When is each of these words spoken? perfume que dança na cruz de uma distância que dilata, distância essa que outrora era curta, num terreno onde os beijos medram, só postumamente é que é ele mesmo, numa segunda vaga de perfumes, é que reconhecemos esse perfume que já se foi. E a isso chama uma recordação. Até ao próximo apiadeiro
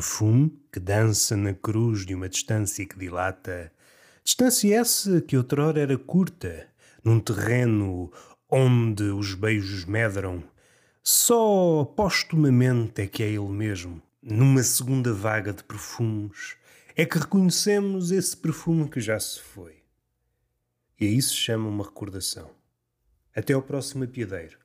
perfume 0.00 0.58
que 0.72 0.80
dança 0.80 1.36
na 1.36 1.52
cruz 1.52 2.06
de 2.06 2.14
uma 2.14 2.26
distância 2.26 2.86
que 2.86 2.98
dilata, 2.98 3.70
distância 4.24 4.74
essa 4.74 5.20
que 5.20 5.36
outrora 5.36 5.78
era 5.78 5.98
curta, 5.98 6.66
num 7.04 7.20
terreno 7.20 8.10
onde 8.48 9.02
os 9.02 9.34
beijos 9.34 9.84
medram, 9.84 10.42
só 11.02 11.84
postumamente 11.84 13.02
é 13.02 13.06
que 13.06 13.22
é 13.22 13.26
ele 13.26 13.50
mesmo, 13.50 14.00
numa 14.22 14.62
segunda 14.62 15.12
vaga 15.12 15.52
de 15.52 15.62
perfumes, 15.62 16.56
é 16.96 17.04
que 17.04 17.18
reconhecemos 17.18 18.10
esse 18.10 18.34
perfume 18.34 18.88
que 18.88 19.00
já 19.00 19.20
se 19.20 19.38
foi. 19.38 19.82
E 20.98 21.06
a 21.06 21.10
isso 21.10 21.36
chama 21.36 21.68
uma 21.68 21.84
recordação. 21.84 22.50
Até 23.36 23.52
ao 23.52 23.60
próximo 23.60 24.04
apiadeiro 24.04 24.58